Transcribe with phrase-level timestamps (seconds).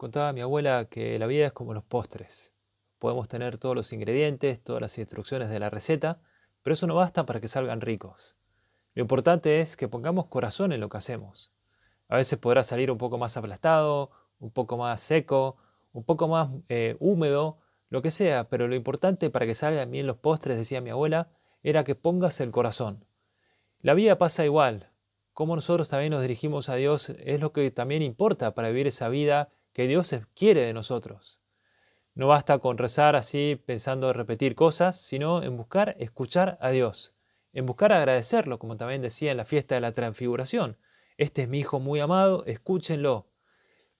[0.00, 2.54] Contaba mi abuela que la vida es como los postres.
[2.98, 6.22] Podemos tener todos los ingredientes, todas las instrucciones de la receta,
[6.62, 8.34] pero eso no basta para que salgan ricos.
[8.94, 11.52] Lo importante es que pongamos corazón en lo que hacemos.
[12.08, 15.58] A veces podrá salir un poco más aplastado, un poco más seco,
[15.92, 17.58] un poco más eh, húmedo,
[17.90, 21.28] lo que sea, pero lo importante para que salgan bien los postres, decía mi abuela,
[21.62, 23.04] era que pongas el corazón.
[23.82, 24.88] La vida pasa igual.
[25.34, 29.10] Cómo nosotros también nos dirigimos a Dios es lo que también importa para vivir esa
[29.10, 31.40] vida que Dios quiere de nosotros.
[32.14, 37.14] No basta con rezar así pensando en repetir cosas, sino en buscar escuchar a Dios,
[37.52, 40.76] en buscar agradecerlo, como también decía en la fiesta de la transfiguración.
[41.16, 43.28] Este es mi Hijo muy amado, escúchenlo.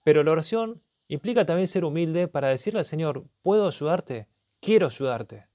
[0.02, 4.28] Pero la oración implica también ser humilde para decirle al Señor, puedo ayudarte,
[4.60, 5.46] quiero ayudarte.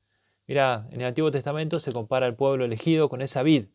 [0.48, 3.66] Mira, en el Antiguo Testamento se compara al pueblo elegido con esa vid.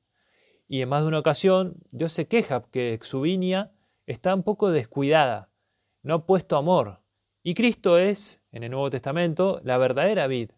[0.69, 3.73] Y en más de una ocasión Dios se queja que su viña
[4.07, 5.50] está un poco descuidada,
[6.03, 7.01] no ha puesto amor.
[7.43, 10.51] Y Cristo es, en el Nuevo Testamento, la verdadera vid.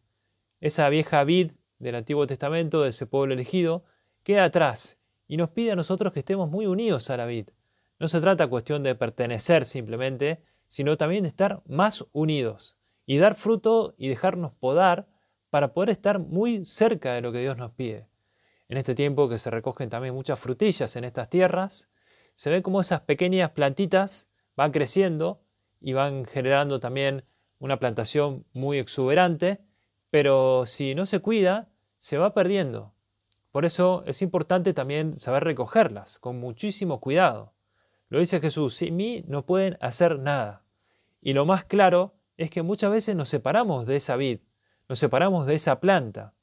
[0.60, 3.84] Esa vieja vid del Antiguo Testamento, de ese pueblo elegido,
[4.22, 7.48] queda atrás y nos pide a nosotros que estemos muy unidos a la vid.
[7.98, 13.34] No se trata cuestión de pertenecer simplemente, sino también de estar más unidos y dar
[13.34, 15.08] fruto y dejarnos podar
[15.50, 18.08] para poder estar muy cerca de lo que Dios nos pide
[18.72, 21.90] en este tiempo que se recogen también muchas frutillas en estas tierras,
[22.34, 25.42] se ve como esas pequeñas plantitas van creciendo
[25.81, 27.22] y van generando también
[27.58, 29.61] una plantación muy exuberante,
[30.11, 32.92] pero si no se cuida, se va perdiendo.
[33.53, 37.53] Por eso es importante también saber recogerlas con muchísimo cuidado.
[38.08, 40.64] Lo dice Jesús, sin mí no pueden hacer nada.
[41.20, 44.41] Y lo más claro es que muchas veces nos separamos de esa vid,
[44.89, 46.34] nos separamos de esa planta.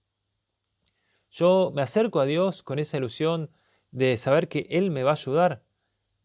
[1.29, 3.51] Yo me acerco a Dios con esa ilusión
[3.91, 5.63] de saber que Él me va a ayudar.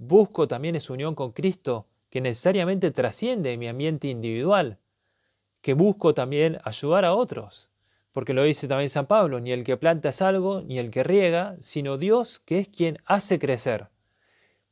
[0.07, 4.79] Busco también esa unión con Cristo que necesariamente trasciende mi ambiente individual,
[5.63, 7.71] que busco también ayudar a otros,
[8.13, 11.05] porque lo dice también San Pablo, ni el que planta es algo, ni el que
[11.05, 13.89] riega, sino Dios que es quien hace crecer.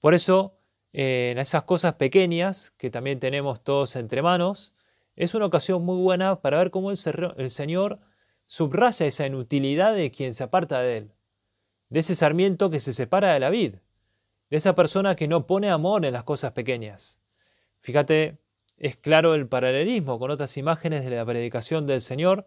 [0.00, 0.58] Por eso,
[0.92, 4.74] en esas cosas pequeñas que también tenemos todos entre manos,
[5.16, 6.98] es una ocasión muy buena para ver cómo el,
[7.38, 8.00] el Señor
[8.46, 11.12] subraya esa inutilidad de quien se aparta de él,
[11.88, 13.76] de ese sarmiento que se separa de la vid,
[14.52, 17.22] de esa persona que no pone amor en las cosas pequeñas.
[17.80, 18.36] Fíjate,
[18.76, 22.44] es claro el paralelismo con otras imágenes de la predicación del Señor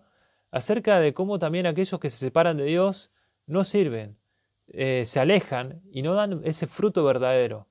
[0.52, 3.12] acerca de cómo también aquellos que se separan de Dios
[3.48, 4.20] no sirven,
[4.68, 7.70] eh, se alejan y no dan ese fruto verdadero.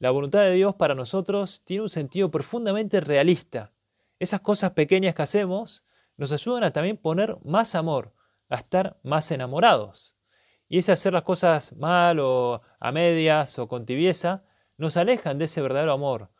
[0.00, 3.70] La voluntad de Dios para nosotros tiene un sentido profundamente realista.
[4.18, 5.84] Esas cosas pequeñas que hacemos
[6.16, 8.12] nos ayudan a también poner más amor,
[8.48, 10.17] a estar más enamorados.
[10.68, 14.44] Y ese hacer las cosas mal o a medias o con tibieza
[14.76, 16.30] nos alejan de ese verdadero amor.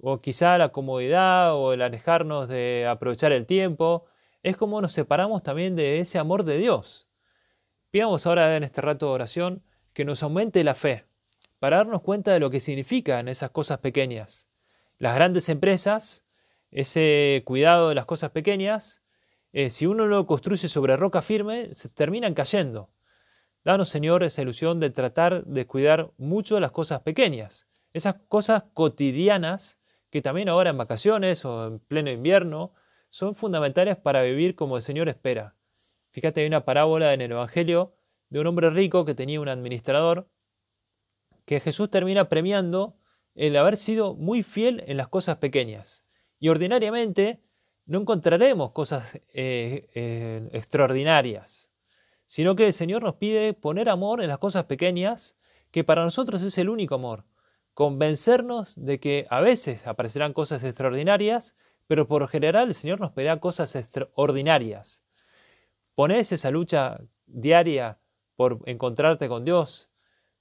[0.00, 4.06] O quizá la comodidad o el alejarnos de aprovechar el tiempo.
[4.42, 7.08] Es como nos separamos también de ese amor de Dios.
[7.90, 9.62] Pidamos ahora en este rato de oración
[9.92, 11.04] que nos aumente la fe
[11.58, 14.48] para darnos cuenta de lo que significan esas cosas pequeñas.
[14.98, 16.24] Las grandes empresas,
[16.70, 19.02] ese cuidado de las cosas pequeñas,
[19.52, 22.90] eh, si uno lo construye sobre roca firme, se terminan cayendo.
[23.64, 29.80] Danos, Señor, esa ilusión de tratar de cuidar mucho las cosas pequeñas, esas cosas cotidianas
[30.10, 32.72] que también ahora en vacaciones o en pleno invierno
[33.08, 35.54] son fundamentales para vivir como el Señor espera.
[36.10, 37.94] Fíjate, hay una parábola en el Evangelio
[38.28, 40.28] de un hombre rico que tenía un administrador
[41.44, 42.96] que Jesús termina premiando
[43.34, 46.04] el haber sido muy fiel en las cosas pequeñas.
[46.38, 47.40] Y ordinariamente
[47.86, 51.71] no encontraremos cosas eh, eh, extraordinarias,
[52.32, 55.36] sino que el Señor nos pide poner amor en las cosas pequeñas,
[55.70, 57.26] que para nosotros es el único amor.
[57.74, 61.56] Convencernos de que a veces aparecerán cosas extraordinarias,
[61.86, 65.04] pero por general el Señor nos pedirá cosas extraordinarias.
[65.94, 67.98] Ponés esa lucha diaria
[68.34, 69.90] por encontrarte con Dios.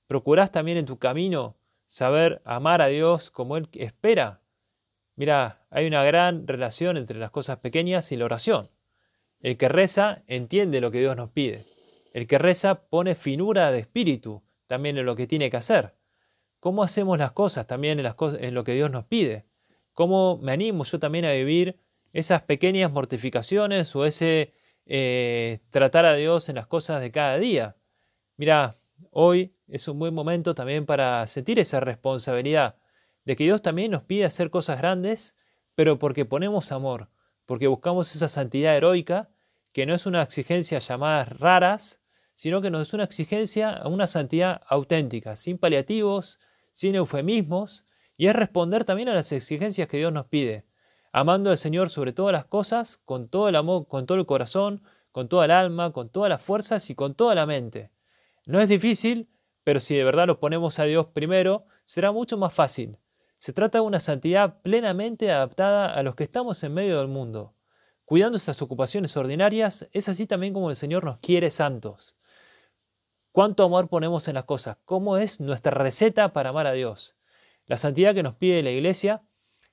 [0.08, 4.40] Procurás también en tu camino saber amar a Dios como Él espera
[5.18, 8.70] Mira, hay una gran relación entre las cosas pequeñas y la oración.
[9.42, 11.66] El que reza entiende lo que Dios nos pide.
[12.12, 15.96] El que reza pone finura de espíritu también en lo que tiene que hacer.
[16.60, 19.46] ¿Cómo hacemos las cosas también en, lo que Dios nos pide?
[19.94, 21.80] ¿Cómo me animo yo también a vivir
[22.14, 24.54] esas pequeñas mortificaciones o ese
[24.86, 27.78] eh, tratar a Dios en las cosas de cada día?
[28.38, 28.78] Mira,
[29.10, 32.76] hoy es un buen momento también para sentir esa responsabilidad
[33.26, 35.36] de que Dios también nos pide hacer cosas grandes,
[35.76, 37.10] pero porque ponemos amor,
[37.46, 39.30] porque buscamos esa santidad heroica,
[39.72, 42.01] que no es una exigencia llamada raras,
[42.42, 46.40] sino que nos es una exigencia a una santidad auténtica, sin paliativos,
[46.72, 47.86] sin eufemismos,
[48.18, 50.66] Y es responder también a las exigencias que Dios nos pide,
[51.12, 54.82] amando al Señor sobre todas las cosas, con todo el amor, con todo el corazón,
[55.12, 57.92] con toda el alma, con todas las fuerzas y con toda la mente.
[58.48, 59.30] No es difícil,
[59.64, 62.98] pero si de verdad lo ponemos a Dios primero, será mucho más fácil.
[63.38, 67.54] Se trata de una santidad plenamente adaptada a los que estamos en medio del mundo.
[68.04, 72.16] Cuidando esas ocupaciones ordinarias, es así también como el Señor nos quiere santos.
[73.32, 74.76] ¿Cuánto amor ponemos en las cosas?
[74.84, 77.16] ¿Cómo es nuestra receta para amar a Dios?
[77.66, 79.22] La santidad que nos pide la Iglesia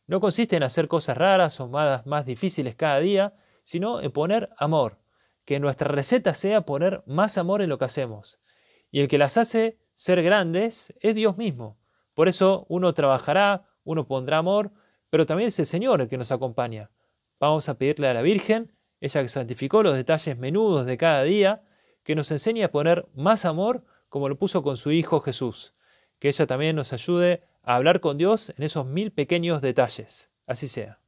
[0.06, 3.34] no consiste en hacer cosas raras o más, más difíciles cada día,
[3.64, 5.00] sino en poner amor.
[5.44, 8.38] Que nuestra receta sea poner más amor en lo que hacemos.
[8.92, 11.78] Y el que las hace ser grandes es Dios mismo.
[12.14, 14.70] Por eso uno trabajará, uno pondrá amor,
[15.10, 16.92] pero también es el Señor el que nos acompaña.
[17.40, 18.70] Vamos a pedirle a la Virgen,
[19.00, 21.62] ella que santificó los detalles menudos de cada día,
[22.08, 25.74] que nos enseñe a poner más amor como lo puso con su Hijo Jesús.
[26.18, 30.30] Que ella también nos ayude a hablar con Dios en esos mil pequeños detalles.
[30.46, 31.00] Así sea.